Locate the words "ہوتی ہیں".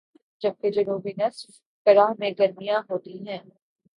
2.89-3.39